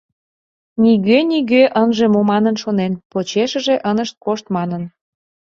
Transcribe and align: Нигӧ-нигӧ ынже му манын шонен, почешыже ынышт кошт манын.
Нигӧ-нигӧ 0.81 1.63
ынже 1.81 2.05
му 2.13 2.21
манын 2.31 2.55
шонен, 2.63 2.91
почешыже 3.11 3.75
ынышт 3.91 4.15
кошт 4.25 4.45
манын. 4.55 4.83